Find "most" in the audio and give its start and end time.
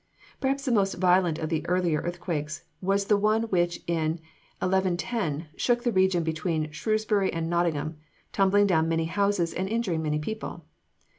0.71-0.95